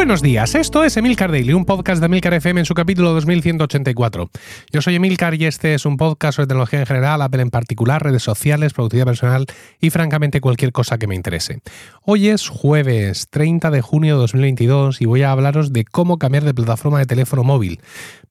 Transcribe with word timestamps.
Buenos 0.00 0.22
días, 0.22 0.54
esto 0.54 0.82
es 0.82 0.96
Emilcar 0.96 1.30
Daily, 1.30 1.52
un 1.52 1.66
podcast 1.66 2.00
de 2.00 2.06
Emilcar 2.06 2.32
FM 2.32 2.60
en 2.60 2.64
su 2.64 2.72
capítulo 2.72 3.12
2184. 3.12 4.30
Yo 4.72 4.80
soy 4.80 4.94
Emilcar 4.94 5.34
y 5.34 5.44
este 5.44 5.74
es 5.74 5.84
un 5.84 5.98
podcast 5.98 6.36
sobre 6.36 6.46
tecnología 6.46 6.80
en 6.80 6.86
general, 6.86 7.20
Apple 7.20 7.42
en 7.42 7.50
particular, 7.50 8.02
redes 8.02 8.22
sociales, 8.22 8.72
productividad 8.72 9.04
personal 9.04 9.44
y 9.78 9.90
francamente 9.90 10.40
cualquier 10.40 10.72
cosa 10.72 10.96
que 10.96 11.06
me 11.06 11.14
interese. 11.14 11.60
Hoy 12.02 12.28
es 12.28 12.48
jueves 12.48 13.26
30 13.28 13.70
de 13.70 13.82
junio 13.82 14.14
de 14.14 14.20
2022 14.20 15.02
y 15.02 15.04
voy 15.04 15.22
a 15.22 15.32
hablaros 15.32 15.70
de 15.70 15.84
cómo 15.84 16.18
cambiar 16.18 16.44
de 16.44 16.54
plataforma 16.54 16.98
de 16.98 17.04
teléfono 17.04 17.44
móvil. 17.44 17.82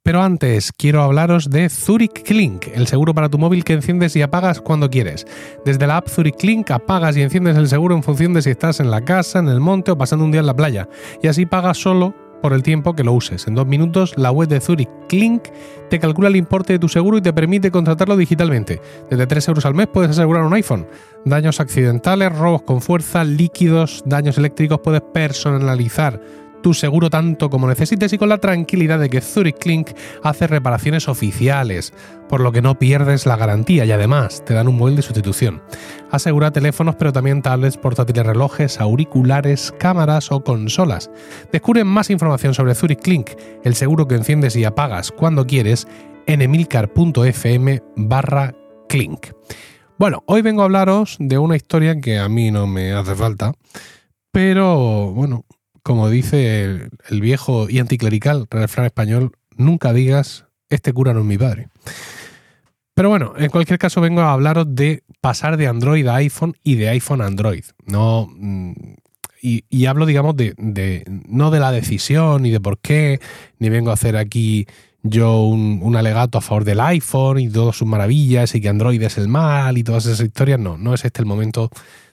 Pero 0.09 0.23
antes 0.23 0.71
quiero 0.71 1.03
hablaros 1.03 1.51
de 1.51 1.69
Zurich 1.69 2.23
Clink, 2.23 2.65
el 2.73 2.87
seguro 2.87 3.13
para 3.13 3.29
tu 3.29 3.37
móvil 3.37 3.63
que 3.63 3.73
enciendes 3.73 4.15
y 4.15 4.23
apagas 4.23 4.59
cuando 4.59 4.89
quieres. 4.89 5.27
Desde 5.65 5.85
la 5.85 5.97
app 5.97 6.07
Zurich 6.07 6.35
Clink 6.35 6.71
apagas 6.71 7.15
y 7.15 7.21
enciendes 7.21 7.55
el 7.55 7.67
seguro 7.67 7.93
en 7.93 8.01
función 8.01 8.33
de 8.33 8.41
si 8.41 8.49
estás 8.49 8.79
en 8.79 8.89
la 8.89 9.05
casa, 9.05 9.37
en 9.37 9.49
el 9.49 9.59
monte 9.59 9.91
o 9.91 9.97
pasando 9.99 10.25
un 10.25 10.31
día 10.31 10.39
en 10.39 10.47
la 10.47 10.55
playa. 10.55 10.89
Y 11.21 11.27
así 11.27 11.45
pagas 11.45 11.77
solo 11.77 12.15
por 12.41 12.53
el 12.53 12.63
tiempo 12.63 12.95
que 12.95 13.03
lo 13.03 13.13
uses. 13.13 13.47
En 13.47 13.53
dos 13.53 13.67
minutos, 13.67 14.15
la 14.17 14.31
web 14.31 14.49
de 14.49 14.59
Zurich 14.59 14.89
Clink 15.09 15.43
te 15.91 15.99
calcula 15.99 16.29
el 16.29 16.37
importe 16.37 16.73
de 16.73 16.79
tu 16.79 16.89
seguro 16.89 17.19
y 17.19 17.21
te 17.21 17.31
permite 17.31 17.69
contratarlo 17.69 18.17
digitalmente. 18.17 18.81
Desde 19.11 19.27
3 19.27 19.47
euros 19.49 19.65
al 19.67 19.75
mes 19.75 19.89
puedes 19.93 20.09
asegurar 20.09 20.43
un 20.43 20.55
iPhone. 20.55 20.87
Daños 21.23 21.59
accidentales, 21.59 22.35
robos 22.35 22.63
con 22.63 22.81
fuerza, 22.81 23.23
líquidos, 23.23 24.01
daños 24.07 24.39
eléctricos, 24.39 24.79
puedes 24.83 25.01
personalizar 25.13 26.19
tu 26.61 26.73
seguro 26.73 27.09
tanto 27.09 27.49
como 27.49 27.67
necesites 27.67 28.13
y 28.13 28.17
con 28.17 28.29
la 28.29 28.37
tranquilidad 28.37 28.99
de 28.99 29.09
que 29.09 29.21
Zurich 29.21 29.57
Clink 29.57 29.91
hace 30.23 30.47
reparaciones 30.47 31.07
oficiales, 31.07 31.93
por 32.27 32.41
lo 32.41 32.51
que 32.51 32.61
no 32.61 32.77
pierdes 32.77 33.25
la 33.25 33.37
garantía 33.37 33.85
y 33.85 33.91
además 33.91 34.43
te 34.45 34.53
dan 34.53 34.67
un 34.67 34.77
móvil 34.77 34.95
de 34.95 35.01
sustitución. 35.01 35.61
Asegura 36.11 36.51
teléfonos 36.51 36.95
pero 36.95 37.13
también 37.13 37.41
tablets, 37.41 37.77
portátiles, 37.77 38.25
relojes, 38.25 38.79
auriculares, 38.79 39.73
cámaras 39.79 40.31
o 40.31 40.43
consolas. 40.43 41.09
Descubre 41.51 41.83
más 41.83 42.09
información 42.09 42.53
sobre 42.53 42.75
Zurich 42.75 43.01
Clink, 43.01 43.31
el 43.63 43.75
seguro 43.75 44.07
que 44.07 44.15
enciendes 44.15 44.55
y 44.55 44.63
apagas 44.63 45.11
cuando 45.11 45.45
quieres 45.45 45.87
en 46.25 46.41
emilcar.fm 46.41 47.81
barra 47.95 48.53
clink. 48.87 49.27
Bueno, 49.97 50.23
hoy 50.27 50.41
vengo 50.41 50.61
a 50.61 50.65
hablaros 50.65 51.17
de 51.19 51.37
una 51.37 51.55
historia 51.55 51.99
que 51.99 52.19
a 52.19 52.29
mí 52.29 52.51
no 52.51 52.67
me 52.67 52.93
hace 52.93 53.15
falta, 53.15 53.51
pero 54.31 55.11
bueno, 55.11 55.43
como 55.89 56.07
dice 56.07 56.87
el, 57.07 57.19
viejo 57.19 57.67
y 57.67 57.79
anticlerical 57.79 58.45
refrán 58.51 58.85
español, 58.85 59.31
nunca 59.57 59.91
digas, 59.91 60.45
este 60.69 60.93
cura 60.93 61.15
no 61.15 61.21
es 61.21 61.25
mi 61.25 61.35
padre. 61.35 61.69
Pero 62.93 63.09
bueno, 63.09 63.33
en 63.35 63.49
cualquier 63.49 63.79
caso 63.79 63.99
vengo 63.99 64.21
a 64.21 64.33
hablaros 64.33 64.67
de 64.69 65.01
pasar 65.19 65.57
de 65.57 65.65
Android 65.65 66.05
a 66.05 66.17
iPhone 66.17 66.55
y 66.63 66.75
de 66.75 66.89
iPhone 66.89 67.21
a 67.21 67.25
Android. 67.25 67.63
No, 67.87 68.29
mm, 68.31 68.73
y, 69.41 69.85
hablo, 69.87 70.05
digamos, 70.05 70.35
de, 70.35 70.53
no 71.27 71.49
de 71.49 71.59
la 71.59 71.71
decisión 71.71 72.43
ni 72.43 72.51
de 72.51 72.59
por 72.59 72.77
qué, 72.77 73.19
ni 73.57 73.69
vengo 73.69 73.89
a 73.89 73.95
hacer 73.95 74.15
aquí 74.15 74.67
yo 75.01 75.41
un, 75.41 75.79
un, 75.81 75.95
alegato 75.95 76.37
a 76.37 76.41
favor 76.41 76.65
del 76.65 76.81
iPhone 76.81 77.39
y 77.39 77.49
todas 77.49 77.75
sus 77.75 77.87
maravillas 77.87 78.53
y 78.53 78.61
que 78.61 78.69
Android 78.69 79.01
es 79.01 79.17
el 79.17 79.27
mal 79.27 79.75
y 79.79 79.83
todas 79.83 80.05
esas 80.05 80.23
historias. 80.23 80.59
No, 80.59 80.77
no 80.77 80.93
es 80.93 81.03
este 81.03 81.23
el 81.23 81.25
momento 81.25 81.71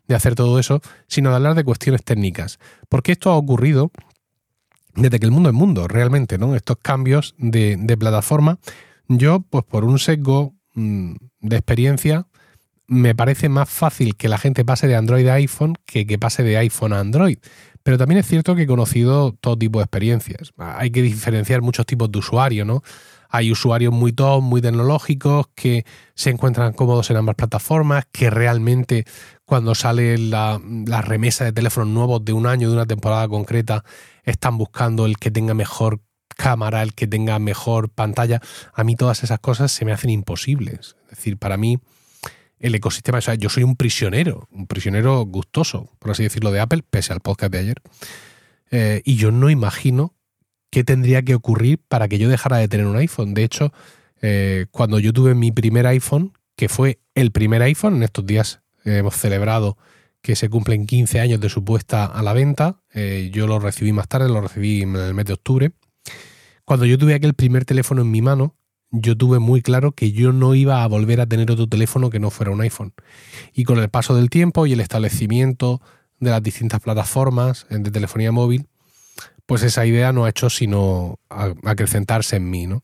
de 0.08 0.14
hacer 0.14 0.34
todo 0.34 0.58
eso, 0.58 0.80
sino 1.06 1.30
de 1.30 1.36
hablar 1.36 1.54
de 1.54 1.64
cuestiones 1.64 2.02
técnicas. 2.04 2.58
Porque 2.88 3.12
esto 3.12 3.30
ha 3.30 3.36
ocurrido 3.36 3.90
desde 4.94 5.20
que 5.20 5.26
el 5.26 5.32
mundo 5.32 5.50
es 5.50 5.54
mundo, 5.54 5.88
realmente, 5.88 6.38
¿no? 6.38 6.56
Estos 6.56 6.78
cambios 6.80 7.34
de, 7.38 7.96
plataforma. 7.98 8.58
Yo, 9.08 9.40
pues 9.40 9.64
por 9.64 9.84
un 9.84 9.98
sesgo 9.98 10.54
mm, 10.74 11.14
de 11.40 11.56
experiencia, 11.56 12.26
me 12.86 13.14
parece 13.14 13.48
más 13.48 13.68
fácil 13.68 14.16
que 14.16 14.28
la 14.28 14.38
gente 14.38 14.64
pase 14.64 14.86
de 14.86 14.96
Android 14.96 15.26
a 15.28 15.34
iPhone 15.34 15.74
que 15.84 16.06
que 16.06 16.18
pase 16.18 16.42
de 16.42 16.56
iPhone 16.56 16.92
a 16.92 17.00
Android. 17.00 17.38
Pero 17.82 17.98
también 17.98 18.18
es 18.18 18.26
cierto 18.26 18.56
que 18.56 18.62
he 18.62 18.66
conocido 18.66 19.32
todo 19.32 19.56
tipo 19.56 19.78
de 19.78 19.84
experiencias. 19.84 20.52
Hay 20.56 20.90
que 20.90 21.02
diferenciar 21.02 21.62
muchos 21.62 21.86
tipos 21.86 22.10
de 22.10 22.18
usuarios, 22.18 22.66
¿no? 22.66 22.82
Hay 23.28 23.52
usuarios 23.52 23.92
muy 23.92 24.12
top, 24.12 24.42
muy 24.42 24.60
tecnológicos, 24.60 25.46
que 25.54 25.84
se 26.14 26.30
encuentran 26.30 26.72
cómodos 26.72 27.10
en 27.10 27.16
ambas 27.16 27.36
plataformas, 27.36 28.04
que 28.10 28.30
realmente 28.30 29.04
cuando 29.46 29.76
sale 29.76 30.18
la, 30.18 30.60
remesa 31.02 31.44
de 31.44 31.52
teléfonos 31.52 31.88
nuevos 31.88 32.24
de 32.24 32.32
un 32.32 32.46
año, 32.46 32.68
de 32.68 32.74
una 32.74 32.84
temporada 32.84 33.28
concreta, 33.28 33.84
están 34.24 34.58
buscando 34.58 35.06
el 35.06 35.18
que 35.18 35.30
tenga 35.30 35.54
mejor 35.54 36.00
cámara, 36.36 36.82
el 36.82 36.94
que 36.94 37.06
tenga 37.06 37.38
mejor 37.38 37.88
pantalla. 37.88 38.42
A 38.74 38.82
mí 38.82 38.96
todas 38.96 39.22
esas 39.22 39.38
cosas 39.38 39.70
se 39.70 39.84
me 39.84 39.92
hacen 39.92 40.10
imposibles. 40.10 40.96
Es 41.04 41.18
decir, 41.18 41.38
para 41.38 41.56
mí 41.56 41.78
el 42.58 42.74
ecosistema, 42.74 43.18
o 43.18 43.20
sea, 43.20 43.36
yo 43.36 43.48
soy 43.48 43.62
un 43.62 43.76
prisionero, 43.76 44.48
un 44.50 44.66
prisionero 44.66 45.24
gustoso, 45.24 45.92
por 46.00 46.10
así 46.10 46.24
decirlo, 46.24 46.50
de 46.50 46.60
Apple, 46.60 46.82
pese 46.82 47.12
al 47.12 47.20
podcast 47.20 47.52
de 47.52 47.58
ayer. 47.58 47.82
Eh, 48.72 49.02
y 49.04 49.14
yo 49.14 49.30
no 49.30 49.48
imagino 49.48 50.16
qué 50.70 50.82
tendría 50.82 51.22
que 51.22 51.36
ocurrir 51.36 51.78
para 51.86 52.08
que 52.08 52.18
yo 52.18 52.28
dejara 52.28 52.56
de 52.56 52.66
tener 52.66 52.86
un 52.86 52.96
iPhone. 52.96 53.32
De 53.32 53.44
hecho, 53.44 53.72
eh, 54.22 54.66
cuando 54.72 54.98
yo 54.98 55.12
tuve 55.12 55.36
mi 55.36 55.52
primer 55.52 55.86
iPhone, 55.86 56.32
que 56.56 56.68
fue 56.68 56.98
el 57.14 57.30
primer 57.30 57.62
iPhone, 57.62 57.94
en 57.96 58.02
estos 58.02 58.26
días 58.26 58.60
hemos 58.86 59.16
celebrado 59.16 59.76
que 60.22 60.34
se 60.34 60.48
cumplen 60.48 60.86
15 60.86 61.20
años 61.20 61.40
de 61.40 61.48
su 61.48 61.64
puesta 61.64 62.04
a 62.04 62.22
la 62.22 62.32
venta, 62.32 62.80
eh, 62.92 63.30
yo 63.32 63.46
lo 63.46 63.60
recibí 63.60 63.92
más 63.92 64.08
tarde, 64.08 64.28
lo 64.28 64.40
recibí 64.40 64.82
en 64.82 64.96
el 64.96 65.14
mes 65.14 65.26
de 65.26 65.34
octubre. 65.34 65.72
Cuando 66.64 66.84
yo 66.84 66.98
tuve 66.98 67.14
aquel 67.14 67.34
primer 67.34 67.64
teléfono 67.64 68.02
en 68.02 68.10
mi 68.10 68.22
mano, 68.22 68.56
yo 68.90 69.16
tuve 69.16 69.38
muy 69.38 69.62
claro 69.62 69.92
que 69.92 70.12
yo 70.12 70.32
no 70.32 70.54
iba 70.54 70.82
a 70.82 70.86
volver 70.88 71.20
a 71.20 71.26
tener 71.26 71.50
otro 71.50 71.68
teléfono 71.68 72.10
que 72.10 72.18
no 72.18 72.30
fuera 72.30 72.50
un 72.50 72.60
iPhone. 72.60 72.92
Y 73.52 73.64
con 73.64 73.78
el 73.78 73.88
paso 73.88 74.16
del 74.16 74.30
tiempo 74.30 74.66
y 74.66 74.72
el 74.72 74.80
establecimiento 74.80 75.80
de 76.18 76.30
las 76.30 76.42
distintas 76.42 76.80
plataformas 76.80 77.66
de 77.70 77.90
telefonía 77.90 78.32
móvil, 78.32 78.66
pues 79.46 79.62
esa 79.62 79.86
idea 79.86 80.12
no 80.12 80.24
ha 80.24 80.30
hecho 80.30 80.50
sino 80.50 81.20
acrecentarse 81.28 82.36
en 82.36 82.50
mí, 82.50 82.66
¿no? 82.66 82.82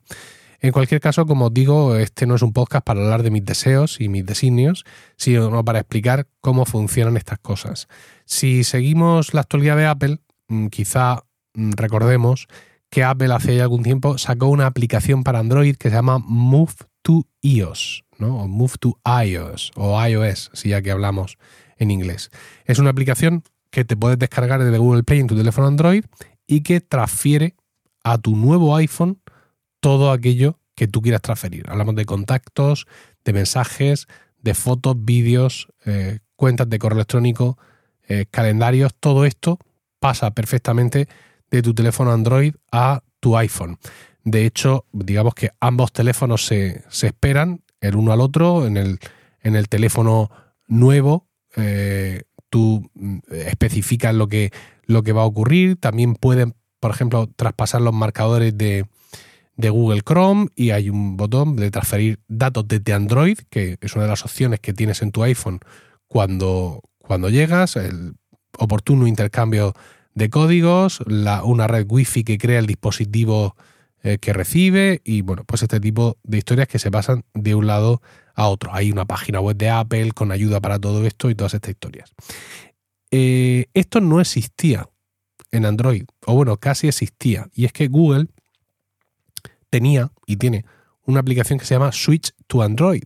En 0.63 0.71
cualquier 0.71 1.01
caso, 1.01 1.27
como 1.27 1.47
os 1.47 1.55
digo, 1.55 1.97
este 1.97 2.25
no 2.25 2.37
es 2.37 2.43
un 2.43 2.53
podcast 2.53 2.87
para 2.87 3.03
hablar 3.03 3.25
de 3.25 3.33
mis 3.33 3.45
deseos 3.45 4.01
y 4.01 4.09
mis 4.09 4.25
designios, 4.25 4.85
sino 5.17 5.65
para 5.65 5.81
explicar 5.81 6.29
cómo 6.41 6.65
funcionan 6.67 7.17
estas 7.17 7.41
cosas. 7.41 7.89
Si 8.27 8.63
seguimos 8.63 9.35
la 9.35 9.41
actualidad 9.41 9.77
de 9.77 9.87
Apple, 9.87 10.19
mm, 10.47 10.69
quizá 10.69 11.25
mm, 11.55 11.73
recordemos 11.73 12.47
que 12.91 13.03
Apple 13.03 13.35
hace 13.35 13.57
ya 13.57 13.65
algún 13.65 13.83
tiempo 13.83 14.19
sacó 14.19 14.47
una 14.47 14.67
aplicación 14.67 15.25
para 15.25 15.41
Android 15.41 15.75
que 15.75 15.91
se 15.91 15.97
llama 15.97 16.21
Move 16.21 16.75
to 17.03 17.27
iOS, 17.41 18.05
¿no? 18.19 18.39
O 18.39 18.47
Move 18.47 18.75
to 18.79 19.01
iOS 19.25 19.73
o 19.75 20.01
iOS, 20.01 20.53
si 20.55 20.69
ya 20.69 20.81
que 20.81 20.93
hablamos 20.93 21.39
en 21.77 21.91
inglés. 21.91 22.31
Es 22.67 22.79
una 22.79 22.91
aplicación 22.91 23.43
que 23.71 23.85
te 23.85 23.97
puedes 23.97 24.19
descargar 24.19 24.63
desde 24.63 24.79
Google 24.79 25.03
Play 25.03 25.19
en 25.19 25.27
tu 25.27 25.35
teléfono 25.35 25.67
Android 25.67 26.05
y 26.47 26.61
que 26.61 26.81
transfiere 26.81 27.57
a 28.05 28.19
tu 28.19 28.37
nuevo 28.37 28.77
iPhone 28.77 29.19
todo 29.83 30.13
aquello 30.13 30.61
que 30.77 30.87
tú 30.87 31.03
quieras 31.03 31.23
transferir. 31.23 31.69
Hablamos 31.69 31.97
de 31.97 32.07
contactos, 32.07 32.87
de 33.25 33.33
mensajes, 33.33 34.07
de 34.41 34.55
fotos, 34.55 34.95
vídeos, 34.97 35.69
eh, 35.85 36.21
cuentas 36.37 36.71
de 36.71 36.79
correo 36.79 36.99
electrónico, 36.99 37.59
eh, 38.09 38.27
calendarios, 38.31 38.95
todo 38.95 39.25
esto 39.25 39.59
pasa 39.99 40.31
perfectamente 40.31 41.09
de 41.51 41.63
tu 41.63 41.75
teléfono 41.75 42.13
Android 42.13 42.55
a 42.71 43.03
tu 43.21 43.37
iPhone. 43.37 43.79
De 44.25 44.47
hecho, 44.47 44.87
digamos 44.93 45.35
que 45.35 45.51
ambos 45.61 45.93
teléfonos 45.93 46.47
se, 46.47 46.85
esperan 47.03 47.63
el 47.81 47.97
uno 47.97 48.13
al 48.13 48.21
otro. 48.21 48.67
En 48.67 48.77
el, 48.77 49.01
en 49.41 49.57
el 49.57 49.69
teléfono 49.69 50.31
nuevo, 50.69 51.27
eh, 51.57 52.23
tú 52.51 52.89
mm, 52.95 53.19
especificas 53.31 54.15
lo 54.15 54.29
que, 54.29 54.53
lo 54.85 55.03
que 55.03 55.13
va 55.13 55.23
a 55.23 55.27
ocurrir. 55.27 55.77
También 55.77 56.15
pueden, 56.15 56.55
por 56.79 56.93
ejemplo, 56.93 57.29
traspasar 57.35 57.81
los 57.81 57.95
marcadores 57.95 58.57
de, 58.57 58.87
Google 59.57 60.03
Chrome 60.03 60.49
y 60.55 60.71
hay 60.71 60.91
un 60.91 61.17
botón 61.17 61.57
de 61.57 61.71
transferir 61.71 62.21
datos 62.29 62.67
desde 62.67 62.93
Android, 62.93 63.39
que 63.51 63.79
es 63.81 63.95
una 63.95 64.05
de 64.05 64.11
las 64.11 64.25
opciones 64.25 64.61
que 64.61 64.73
tienes 64.73 65.03
en 65.03 65.13
tu 65.13 65.23
iPhone 65.23 65.61
cuando, 66.07 66.83
cuando 66.99 67.29
llegas, 67.31 67.77
el 67.77 68.15
oportuno 68.59 69.07
intercambio 69.07 69.75
de 70.15 70.31
códigos, 70.31 71.03
la, 71.07 71.45
una 71.45 71.67
red 71.67 71.87
Wi-Fi 71.89 72.25
que 72.25 72.39
crea 72.39 72.59
el 72.59 72.67
dispositivo 72.67 73.57
eh, 74.03 74.19
que 74.19 74.33
recibe 74.33 75.01
y 75.05 75.23
bueno, 75.23 75.45
pues 75.45 75.63
este 75.63 75.81
tipo 75.81 76.19
de 76.23 76.39
historias 76.39 76.69
que 76.69 76.79
se 76.79 76.91
pasan 76.91 77.25
de 77.35 77.55
un 77.55 77.67
lado 77.67 78.03
a 78.35 78.49
otro. 78.49 78.75
Hay 78.75 78.91
una 78.91 79.05
página 79.05 79.41
web 79.41 79.57
de 79.57 79.71
Apple 79.71 80.13
con 80.13 80.33
ayuda 80.33 80.61
para 80.61 80.79
todo 80.79 81.07
esto 81.07 81.31
y 81.31 81.35
todas 81.35 81.55
estas 81.55 81.71
historias. 81.71 82.13
Eh, 83.11 83.67
esto 83.75 84.01
no 84.01 84.21
existía 84.21 84.89
en 85.51 85.67
Android, 85.67 86.05
o 86.27 86.35
bueno, 86.35 86.57
casi 86.57 86.89
existía, 86.89 87.49
y 87.53 87.67
es 87.67 87.73
que 87.73 87.89
Google 87.89 88.29
tenía 89.73 90.13
y 90.27 90.37
tiene 90.37 90.67
una 91.07 91.21
aplicación 91.21 91.59
que 91.59 91.65
se 91.65 91.75
llama 91.75 91.93
Switch 91.93 92.33
to 92.47 92.63
Android 92.63 93.05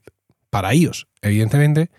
para 0.51 0.75
iOS, 0.75 1.07
evidentemente, 1.23 1.91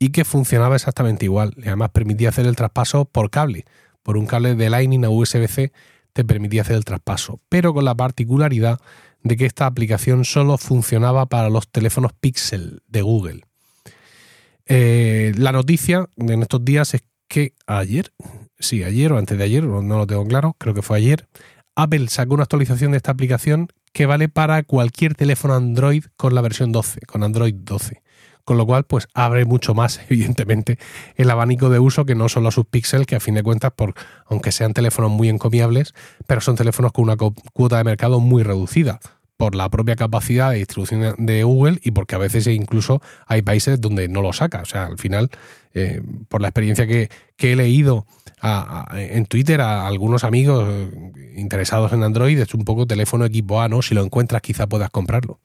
y 0.00 0.10
que 0.10 0.24
funcionaba 0.24 0.74
exactamente 0.74 1.26
igual. 1.26 1.54
Además 1.58 1.90
permitía 1.90 2.30
hacer 2.30 2.46
el 2.46 2.56
traspaso 2.56 3.04
por 3.04 3.30
cable, 3.30 3.64
por 4.02 4.16
un 4.16 4.26
cable 4.26 4.56
de 4.56 4.68
Lightning 4.68 5.04
a 5.04 5.10
USB-C 5.10 5.72
te 6.12 6.24
permitía 6.24 6.62
hacer 6.62 6.74
el 6.74 6.84
traspaso, 6.84 7.40
pero 7.48 7.72
con 7.72 7.84
la 7.84 7.94
particularidad 7.94 8.80
de 9.22 9.36
que 9.36 9.46
esta 9.46 9.66
aplicación 9.66 10.24
solo 10.24 10.58
funcionaba 10.58 11.26
para 11.26 11.48
los 11.48 11.68
teléfonos 11.68 12.12
Pixel 12.12 12.82
de 12.88 13.02
Google. 13.02 13.44
Eh, 14.66 15.32
la 15.36 15.52
noticia 15.52 16.08
en 16.16 16.42
estos 16.42 16.64
días 16.64 16.94
es 16.94 17.04
que 17.28 17.54
ayer, 17.66 18.12
sí, 18.58 18.82
ayer 18.82 19.12
o 19.12 19.18
antes 19.18 19.38
de 19.38 19.44
ayer, 19.44 19.62
no 19.62 19.98
lo 19.98 20.06
tengo 20.06 20.26
claro, 20.26 20.56
creo 20.58 20.74
que 20.74 20.82
fue 20.82 20.96
ayer, 20.96 21.28
Apple 21.76 22.08
sacó 22.08 22.34
una 22.34 22.42
actualización 22.42 22.90
de 22.90 22.96
esta 22.96 23.12
aplicación 23.12 23.68
que 23.92 24.06
vale 24.06 24.28
para 24.28 24.62
cualquier 24.62 25.14
teléfono 25.14 25.54
Android 25.54 26.04
con 26.16 26.34
la 26.34 26.40
versión 26.40 26.72
12, 26.72 27.00
con 27.02 27.22
Android 27.22 27.54
12. 27.54 28.02
Con 28.44 28.56
lo 28.56 28.66
cual, 28.66 28.84
pues 28.84 29.06
abre 29.14 29.44
mucho 29.44 29.74
más, 29.74 30.00
evidentemente, 30.08 30.78
el 31.16 31.30
abanico 31.30 31.68
de 31.68 31.78
uso 31.78 32.04
que 32.04 32.14
no 32.14 32.28
solo 32.28 32.50
sus 32.50 32.66
Pixel, 32.66 33.06
que 33.06 33.16
a 33.16 33.20
fin 33.20 33.34
de 33.34 33.42
cuentas, 33.42 33.72
por, 33.72 33.94
aunque 34.26 34.52
sean 34.52 34.72
teléfonos 34.74 35.10
muy 35.10 35.28
encomiables, 35.28 35.94
pero 36.26 36.40
son 36.40 36.56
teléfonos 36.56 36.92
con 36.92 37.04
una 37.04 37.16
cuota 37.16 37.78
de 37.78 37.84
mercado 37.84 38.20
muy 38.20 38.42
reducida 38.42 39.00
por 39.40 39.54
la 39.54 39.70
propia 39.70 39.96
capacidad 39.96 40.50
de 40.50 40.58
distribución 40.58 41.14
de 41.16 41.44
Google 41.44 41.78
y 41.82 41.92
porque 41.92 42.14
a 42.14 42.18
veces 42.18 42.46
incluso 42.46 43.00
hay 43.26 43.40
países 43.40 43.80
donde 43.80 44.06
no 44.06 44.20
lo 44.20 44.34
saca. 44.34 44.60
O 44.60 44.66
sea, 44.66 44.84
al 44.84 44.98
final, 44.98 45.30
eh, 45.74 46.02
por 46.28 46.40
la 46.40 46.48
experiencia 46.48 46.86
que, 46.86 47.08
he 47.38 47.56
leído 47.56 48.06
en 48.94 49.26
Twitter 49.26 49.60
a 49.60 49.86
algunos 49.86 50.24
amigos 50.24 50.66
eh, 50.68 51.12
interesados 51.36 51.92
en 51.92 52.02
Android, 52.02 52.38
es 52.38 52.54
un 52.54 52.64
poco 52.64 52.86
teléfono 52.86 53.24
equipo 53.24 53.60
A, 53.60 53.68
¿no? 53.68 53.82
Si 53.82 53.94
lo 53.94 54.02
encuentras 54.02 54.42
quizá 54.42 54.66
puedas 54.66 54.90
comprarlo. 54.90 55.38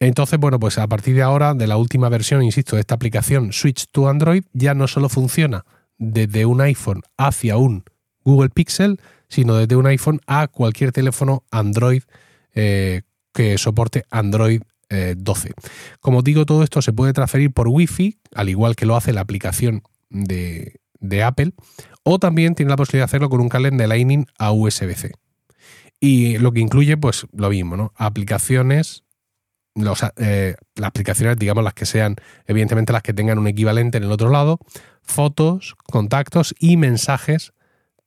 Entonces, 0.00 0.38
bueno, 0.38 0.58
pues 0.58 0.78
a 0.78 0.86
partir 0.86 1.14
de 1.14 1.22
ahora, 1.22 1.54
de 1.54 1.66
la 1.66 1.76
última 1.76 2.08
versión, 2.08 2.42
insisto, 2.42 2.76
de 2.76 2.80
esta 2.80 2.94
aplicación 2.94 3.52
Switch 3.52 3.86
to 3.90 4.08
Android, 4.08 4.44
ya 4.52 4.74
no 4.74 4.88
solo 4.88 5.08
funciona 5.08 5.64
desde 5.98 6.46
un 6.46 6.60
iPhone 6.60 7.02
hacia 7.16 7.56
un 7.56 7.84
Google 8.24 8.50
Pixel, 8.50 9.00
sino 9.28 9.56
desde 9.56 9.76
un 9.76 9.86
iPhone 9.86 10.20
a 10.26 10.48
cualquier 10.48 10.92
teléfono 10.92 11.44
Android 11.50 12.02
eh, 12.54 13.02
que 13.32 13.58
soporte 13.58 14.04
Android 14.10 14.62
12. 14.88 15.48
Eh, 15.48 15.52
Como 16.00 16.22
digo, 16.22 16.46
todo 16.46 16.62
esto 16.62 16.82
se 16.82 16.92
puede 16.92 17.12
transferir 17.12 17.52
por 17.52 17.68
Wi-Fi, 17.68 18.18
al 18.34 18.48
igual 18.48 18.76
que 18.76 18.86
lo 18.86 18.96
hace 18.96 19.12
la 19.12 19.20
aplicación 19.20 19.82
de, 20.10 20.78
Apple, 21.22 21.52
o 22.02 22.18
también 22.18 22.54
tiene 22.54 22.70
la 22.70 22.76
posibilidad 22.76 23.04
de 23.04 23.10
hacerlo 23.10 23.28
con 23.28 23.40
un 23.40 23.48
cable 23.48 23.70
de 23.70 23.86
Lightning 23.86 24.26
a 24.38 24.52
USB-C. 24.52 25.12
Y 26.00 26.38
lo 26.38 26.52
que 26.52 26.60
incluye, 26.60 26.96
pues 26.96 27.26
lo 27.32 27.50
mismo, 27.50 27.76
¿no? 27.76 27.92
Aplicaciones, 27.96 29.04
eh, 30.16 30.54
las 30.76 30.88
aplicaciones, 30.88 31.38
digamos, 31.38 31.64
las 31.64 31.74
que 31.74 31.86
sean, 31.86 32.16
evidentemente 32.46 32.92
las 32.92 33.02
que 33.02 33.14
tengan 33.14 33.38
un 33.38 33.46
equivalente 33.46 33.98
en 33.98 34.04
el 34.04 34.12
otro 34.12 34.30
lado, 34.30 34.58
fotos, 35.02 35.76
contactos 35.84 36.54
y 36.58 36.76
mensajes 36.76 37.52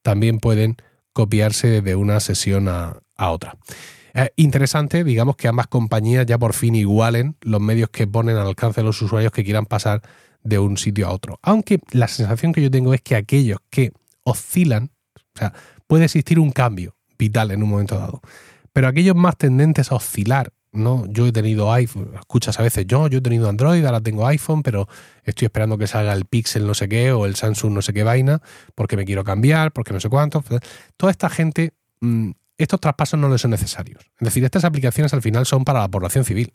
también 0.02 0.40
pueden 0.40 0.78
copiarse 1.14 1.82
de 1.82 1.96
una 1.96 2.20
sesión 2.20 2.68
a 2.68 3.02
otra. 3.18 3.58
Es 4.18 4.32
interesante, 4.36 5.04
digamos, 5.04 5.36
que 5.36 5.48
ambas 5.48 5.68
compañías 5.68 6.26
ya 6.26 6.40
por 6.40 6.54
fin 6.54 6.74
igualen 6.74 7.36
los 7.42 7.62
medios 7.62 7.92
que 7.92 8.08
ponen 8.08 8.36
al 8.36 8.48
alcance 8.48 8.82
de 8.82 8.86
los 8.86 9.00
usuarios 9.00 9.32
que 9.32 9.44
quieran 9.44 9.68
pasar 9.68 10.02
de 10.42 10.58
un 10.58 10.78
sitio 10.78 11.08
a 11.08 11.12
otro. 11.12 11.38
Aunque 11.44 11.80
la 11.92 12.08
sensación 12.08 12.52
que 12.52 12.64
yo 12.64 12.72
tengo 12.72 12.96
es 12.96 13.02
que 13.02 13.16
aquellos 13.16 13.60
que 13.70 13.92
oscilan, 14.24 14.90
o 15.36 15.38
sea, 15.38 15.54
puede 15.86 16.06
existir 16.06 16.40
un 16.40 16.52
cambio 16.52 16.96
vital 17.20 17.52
en 17.52 17.62
un 17.62 17.70
momento 17.70 17.96
dado, 17.96 18.22
pero 18.74 18.88
aquellos 18.88 19.16
más 19.16 19.38
tendentes 19.38 19.92
a 19.92 19.96
oscilar, 19.96 20.52
¿no? 20.72 21.06
Yo 21.10 21.28
he 21.28 21.32
tenido 21.32 21.72
iPhone, 21.72 22.10
escuchas 22.16 22.60
a 22.60 22.64
veces, 22.64 22.88
yo, 22.88 23.08
yo 23.10 23.20
he 23.20 23.22
tenido 23.22 23.48
Android, 23.48 23.86
ahora 23.86 24.02
tengo 24.02 24.26
iPhone, 24.26 24.64
pero 24.64 24.88
estoy 25.26 25.46
esperando 25.46 25.78
que 25.78 25.86
salga 25.86 26.14
el 26.14 26.26
Pixel 26.26 26.66
no 26.66 26.74
sé 26.74 26.90
qué 26.90 27.12
o 27.12 27.28
el 27.28 27.36
Samsung 27.36 27.72
no 27.72 27.84
sé 27.84 27.94
qué 27.94 28.02
vaina, 28.02 28.42
porque 28.74 28.98
me 28.98 29.06
quiero 29.06 29.24
cambiar, 29.24 29.74
porque 29.74 29.94
no 29.94 30.00
sé 30.00 30.10
cuánto. 30.10 30.44
Toda 30.98 31.12
esta 31.12 31.30
gente 31.30 31.74
mm, 32.02 32.32
estos 32.58 32.80
traspasos 32.80 33.20
no 33.20 33.30
les 33.30 33.42
son 33.42 33.52
necesarios. 33.52 34.04
Es 34.20 34.26
decir, 34.26 34.44
estas 34.44 34.66
aplicaciones 34.66 35.14
al 35.14 35.22
final 35.22 35.46
son 35.46 35.64
para 35.64 35.80
la 35.80 35.88
población 35.88 36.26
civil. 36.26 36.54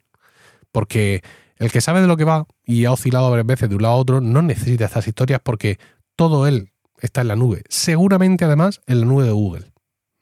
Porque 0.72 1.22
el 1.56 1.70
que 1.70 1.80
sabe 1.80 2.00
de 2.00 2.06
lo 2.06 2.16
que 2.16 2.24
va 2.24 2.46
y 2.64 2.86
ha 2.86 2.92
oscilado 2.92 3.30
varias 3.30 3.46
veces 3.46 3.68
de 3.68 3.76
un 3.76 3.82
lado 3.82 3.94
a 3.94 3.98
otro 3.98 4.20
no 4.20 4.42
necesita 4.42 4.86
estas 4.86 5.06
historias 5.06 5.40
porque 5.42 5.78
todo 6.16 6.46
él 6.46 6.72
está 6.98 7.20
en 7.20 7.28
la 7.28 7.36
nube. 7.36 7.62
Seguramente 7.68 8.44
además 8.44 8.80
en 8.86 9.00
la 9.00 9.06
nube 9.06 9.24
de 9.24 9.32
Google. 9.32 9.72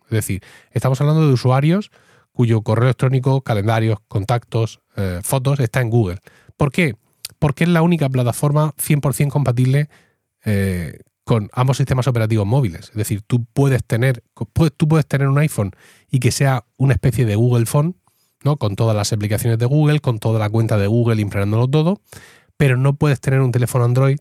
Es 0.05 0.11
decir, 0.11 0.43
estamos 0.73 1.01
hablando 1.01 1.27
de 1.27 1.33
usuarios 1.33 1.91
cuyo 2.33 2.63
correo 2.63 2.85
electrónico, 2.85 3.43
calendarios, 3.43 3.99
contactos, 4.09 4.81
eh, 4.97 5.21
fotos 5.23 5.61
está 5.61 5.81
en 5.81 5.91
Google. 5.91 6.19
¿Por 6.57 6.73
qué? 6.73 6.95
Porque 7.39 7.65
es 7.65 7.71
la 7.71 7.83
única 7.83 8.09
plataforma 8.09 8.75
100% 8.77 9.29
compatible 9.31 9.89
eh, 10.45 11.01
con 11.31 11.49
ambos 11.53 11.77
sistemas 11.77 12.09
operativos 12.09 12.45
móviles. 12.45 12.89
Es 12.89 12.97
decir, 12.97 13.23
tú 13.23 13.45
puedes 13.45 13.85
tener, 13.85 14.25
tú 14.77 14.89
puedes 14.89 15.07
tener 15.07 15.29
un 15.29 15.39
iPhone 15.39 15.71
y 16.11 16.19
que 16.19 16.33
sea 16.33 16.65
una 16.77 16.95
especie 16.95 17.25
de 17.25 17.37
Google 17.37 17.67
Phone, 17.67 17.95
¿no? 18.43 18.57
Con 18.57 18.75
todas 18.75 18.97
las 18.97 19.13
aplicaciones 19.13 19.57
de 19.61 19.67
Google, 19.67 20.01
con 20.01 20.19
toda 20.19 20.41
la 20.41 20.51
cuenta 20.51 20.77
de 20.77 20.89
Google 20.89 21.23
impregnándolo 21.23 21.69
todo, 21.69 22.01
pero 22.57 22.77
no 22.77 22.97
puedes 22.97 23.21
tener 23.21 23.43
un 23.43 23.53
teléfono 23.53 23.85
Android 23.85 24.19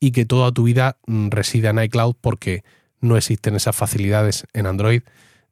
y 0.00 0.10
que 0.10 0.24
toda 0.24 0.50
tu 0.50 0.64
vida 0.64 0.98
mm, 1.06 1.28
resida 1.28 1.70
en 1.70 1.78
iCloud 1.78 2.16
porque 2.20 2.64
no 3.00 3.16
existen 3.16 3.54
esas 3.54 3.76
facilidades 3.76 4.44
en 4.54 4.66
Android. 4.66 5.02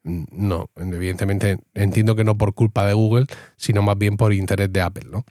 Mm, 0.03 0.23
no, 0.31 0.69
evidentemente 0.75 1.59
entiendo 1.75 2.17
que 2.17 2.25
no 2.25 2.37
por 2.37 2.53
culpa 2.55 2.85
de 2.85 2.93
Google, 2.93 3.27
sino 3.55 3.83
más 3.83 3.97
bien 3.97 4.17
por 4.17 4.33
interés 4.33 4.73
de 4.73 4.81
Apple, 4.81 5.05
¿no? 5.09 5.23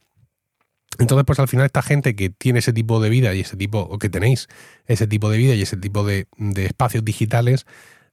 Entonces, 0.98 1.24
pues 1.26 1.38
al 1.38 1.48
final 1.48 1.66
esta 1.66 1.82
gente 1.82 2.14
que 2.14 2.30
tiene 2.30 2.58
ese 2.58 2.72
tipo 2.72 3.00
de 3.00 3.10
vida 3.10 3.34
y 3.34 3.40
ese 3.40 3.56
tipo, 3.56 3.80
o 3.80 3.98
que 3.98 4.08
tenéis 4.08 4.48
ese 4.86 5.06
tipo 5.06 5.30
de 5.30 5.38
vida 5.38 5.54
y 5.54 5.62
ese 5.62 5.76
tipo 5.76 6.04
de, 6.04 6.26
espacios 6.56 7.04
digitales, 7.04 7.66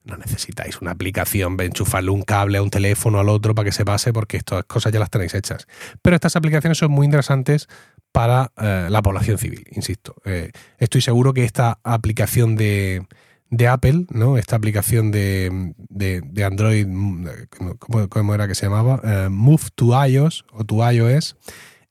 no 0.04 0.16
necesitáis 0.16 0.80
una 0.80 0.92
aplicación, 0.92 1.60
enchufarle 1.60 2.10
un 2.10 2.22
cable 2.22 2.58
a 2.58 2.62
un 2.62 2.70
teléfono 2.70 3.20
al 3.20 3.28
otro 3.28 3.54
para 3.54 3.66
que 3.66 3.72
se 3.72 3.84
pase, 3.84 4.12
porque 4.12 4.38
estas 4.38 4.64
cosas 4.64 4.92
ya 4.92 4.98
las 4.98 5.10
tenéis 5.10 5.34
hechas. 5.34 5.66
Pero 6.00 6.16
estas 6.16 6.36
aplicaciones 6.36 6.78
son 6.78 6.90
muy 6.90 7.04
interesantes 7.04 7.68
para 8.12 8.50
eh, 8.56 8.88
la 8.88 9.02
población 9.02 9.36
civil, 9.36 9.64
insisto. 9.72 10.16
Eh, 10.24 10.50
estoy 10.78 11.02
seguro 11.02 11.34
que 11.34 11.44
esta 11.44 11.78
aplicación 11.84 12.56
de, 12.56 13.06
Apple, 13.68 14.06
¿no? 14.08 14.38
Esta 14.38 14.56
aplicación 14.56 15.10
de, 15.10 15.74
Android, 16.42 16.86
¿cómo, 18.08 18.34
era 18.34 18.48
que 18.48 18.54
se 18.54 18.66
llamaba? 18.66 19.02
Eh, 19.04 19.28
Move 19.28 19.64
to 19.74 20.06
iOS 20.06 20.46
o 20.52 20.64
to 20.64 20.90
iOS 20.90 21.36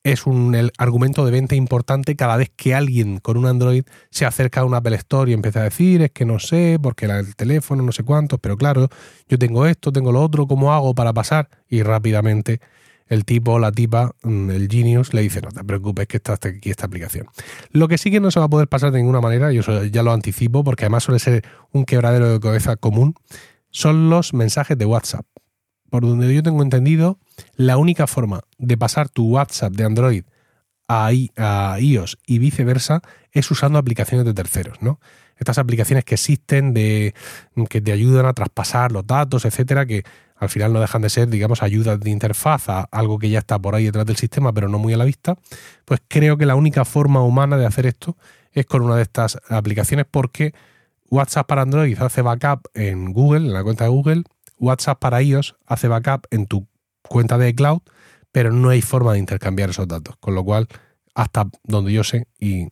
es 0.04 0.25
un 0.25 0.56
argumento 0.78 1.25
de 1.25 1.31
venta 1.31 1.56
importante 1.56 2.16
cada 2.16 2.38
vez 2.38 2.51
que 2.56 2.74
alguien 2.74 3.19
con 3.19 3.38
un 3.38 3.46
Android 3.46 3.84
se 4.10 4.25
acerca 4.25 4.62
a 4.62 4.66
una 4.66 4.78
Apple 4.78 4.96
Store 4.96 5.30
y 5.30 5.34
empieza 5.34 5.60
a 5.60 5.63
decir, 5.63 6.01
es 6.01 6.12
que 6.12 6.25
no 6.25 6.40
sé, 6.40 6.80
porque 6.81 7.06
el 7.06 7.36
teléfono, 7.36 7.84
no 7.84 7.92
sé 7.92 8.04
cuántos, 8.04 8.40
pero 8.40 8.57
claro, 8.57 8.90
yo 9.28 9.38
tengo 9.38 9.66
esto, 9.66 9.92
tengo 9.92 10.12
lo 10.12 10.22
otro, 10.22 10.48
¿cómo 10.48 10.74
hago 10.74 10.96
para 10.96 11.13
pasar? 11.13 11.50
Y 11.68 11.84
rápidamente 11.84 12.62
el 13.07 13.25
tipo 13.25 13.60
la 13.60 13.72
tipa, 13.72 14.16
mm, 14.24 14.51
el 14.51 14.69
Genius, 14.69 15.13
le 15.13 15.22
dice, 15.22 15.42
no 15.42 15.50
te 15.50 15.63
preocupes 15.63 16.07
que 16.07 16.18
está 16.18 16.33
aquí 16.33 16.69
esta 16.69 16.85
aplicación. 16.85 17.28
Lo 17.71 17.88
que 17.88 17.97
sí 17.97 18.12
que 18.12 18.19
no 18.19 18.31
se 18.31 18.40
va 18.40 18.45
a 18.45 18.50
poder 18.50 18.68
pasar 18.68 18.92
de 18.92 19.00
ninguna 19.00 19.19
manera, 19.19 19.52
yo 19.52 19.62
ya 19.83 20.04
lo 20.04 20.14
anticipo, 20.14 20.64
porque 20.64 20.85
además 20.85 21.04
suele 21.04 21.19
ser 21.19 21.44
un 21.71 21.85
quebradero 21.85 22.31
de 22.31 22.40
cabeza 22.40 22.76
común, 22.76 23.16
son 23.71 24.09
los 24.09 24.33
mensajes 24.33 24.78
de 24.78 24.85
WhatsApp 24.85 25.26
por 25.90 26.04
donde 26.04 26.34
yo 26.34 26.44
tengo 26.44 26.62
entendido, 26.64 27.19
la 27.56 27.78
única 27.78 28.08
forma 28.08 28.42
de 28.58 28.78
pasar 28.78 29.10
tu 29.10 29.28
WhatsApp 29.28 29.74
de 29.74 29.84
Android 29.84 30.24
a, 30.88 31.12
iOS 31.80 32.18
y 32.26 32.40
viceversa 32.40 33.02
es 33.31 33.50
usando 33.52 33.78
aplicaciones 33.78 34.26
de 34.26 34.34
terceros, 34.34 34.81
¿no? 34.81 35.00
Estas 35.38 35.58
aplicaciones 35.58 36.04
que 36.04 36.16
existen 36.16 36.74
de 36.74 37.14
que 37.69 37.80
te 37.80 37.92
ayudan 37.92 38.26
a 38.26 38.34
traspasar 38.34 38.92
los 38.92 39.08
datos, 39.08 39.46
etcétera, 39.46 39.86
que 39.86 40.04
al 40.36 40.50
final 40.50 40.74
no 40.74 40.81
dejan 40.81 41.02
de 41.02 41.10
ser, 41.10 41.30
digamos, 41.30 41.64
ayudas 41.64 42.00
de 42.00 42.10
interfaz 42.10 42.68
a 42.69 42.81
algo 42.92 43.19
que 43.19 43.30
ya 43.30 43.40
está 43.40 43.60
por 43.60 43.76
ahí 43.76 43.86
detrás 43.86 44.06
del 44.06 44.18
sistema, 44.18 44.52
pero 44.52 44.68
no 44.68 44.80
muy 44.80 44.94
a 44.94 44.98
la 44.98 45.06
vista. 45.06 45.38
Pues 45.86 46.02
creo 46.08 46.38
que 46.38 46.46
la 46.46 46.56
única 46.56 46.84
forma 46.84 47.22
humana 47.24 47.58
de 47.58 47.66
hacer 47.66 47.86
esto 47.86 48.18
es 48.52 48.66
con 48.66 48.81
una 48.81 48.96
de 48.96 49.04
estas 49.04 49.40
aplicaciones 49.50 50.06
porque 50.10 50.54
WhatsApp 51.10 51.48
para 51.48 51.62
Android 51.62 51.98
hace 52.02 52.22
backup 52.22 52.68
en 52.74 53.14
Google, 53.14 53.48
en 53.48 53.54
la 53.54 53.64
cuenta 53.64 53.86
de 53.86 53.90
Google, 53.90 54.24
WhatsApp 54.59 54.99
para 54.99 55.21
iOS 55.21 55.56
hace 55.66 55.87
backup 55.87 56.28
en 56.31 56.45
tu 56.45 56.68
cuenta 57.01 57.37
de 57.37 57.56
cloud, 57.56 57.81
pero 58.31 58.51
no 58.51 58.69
hay 58.69 58.81
forma 58.81 59.13
de 59.13 59.19
intercambiar 59.19 59.71
esos 59.71 59.87
datos. 59.87 60.16
Con 60.19 60.35
lo 60.35 60.44
cual, 60.44 60.68
hasta 61.16 61.49
donde 61.63 61.92
yo 61.92 62.04
sé, 62.04 62.28
y 62.39 62.68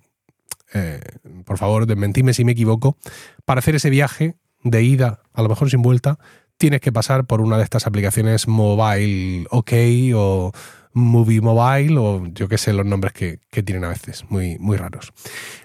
eh, 0.74 1.00
por 1.46 1.58
favor, 1.58 1.86
desmentime 1.86 2.34
si 2.34 2.46
me 2.46 2.51
equivoco, 2.51 2.98
para 3.46 3.60
hacer 3.60 3.75
ese 3.75 3.89
viaje 3.89 4.36
de 4.63 4.84
ida, 4.84 5.22
a 5.34 5.41
lo 5.41 5.50
mejor 5.50 5.70
sin 5.70 5.82
vuelta, 5.82 6.20
tienes 6.58 6.82
que 6.82 6.91
pasar 6.91 7.25
por 7.25 7.41
una 7.41 7.58
de 7.58 7.63
estas 7.63 7.88
aplicaciones 7.88 8.48
mobile 8.48 9.46
OK 9.51 9.72
o 10.15 10.51
Movie 10.98 11.42
Mobile 11.42 11.98
o 11.98 12.25
yo 12.27 12.48
qué 12.48 12.58
sé 12.58 12.74
los 12.74 12.86
nombres 12.86 13.13
que, 13.13 13.39
tienen 13.63 13.86
a 13.86 13.89
veces, 13.89 14.25
muy, 14.30 14.58
muy 14.60 14.77
raros. 14.77 15.13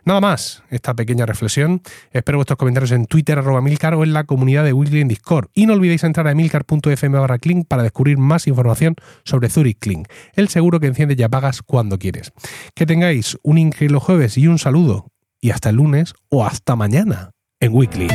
Nada 0.05 0.21
más, 0.21 0.63
esta 0.71 0.95
pequeña 0.95 1.27
reflexión. 1.27 1.83
Espero 2.13 2.39
vuestros 2.39 2.57
comentarios 2.57 2.93
en 2.93 3.07
Twitter, 3.07 3.39
arroba 3.39 3.61
Milcar 3.61 3.95
o 3.95 4.05
en 4.05 4.13
la 4.13 4.25
comunidad 4.25 4.65
de 4.65 4.73
Weekly 4.73 5.01
en 5.01 5.09
Discord. 5.09 5.49
Y 5.55 5.67
no 5.67 5.75
olvidéis 5.75 6.05
entrar 6.05 6.29
a 6.29 6.35
milcar.fm 6.35 7.19
barra 7.19 7.39
Clink 7.39 7.67
para 7.67 7.83
descubrir 7.83 8.19
más 8.19 8.47
información 8.47 8.95
sobre 9.25 9.49
Zurich 9.49 9.79
Clink, 9.79 10.09
el 10.35 10.49
seguro 10.49 10.81
que 10.81 10.87
enciende 10.87 11.17
y 11.19 11.23
apagas 11.23 11.63
cuando 11.63 11.99
quieres. 11.99 12.33
Que 12.75 12.87
tengáis 12.87 13.39
un 13.43 13.59
increíble 13.59 13.99
jueves 13.99 14.39
y 14.39 14.47
un 14.47 14.59
saludo. 14.59 15.09
Y 15.41 15.51
hasta 15.51 15.71
el 15.71 15.77
lunes 15.77 16.15
o 16.29 16.45
hasta 16.45 16.77
mañana 16.77 17.33
en 17.61 17.75
Weekly. 17.75 18.09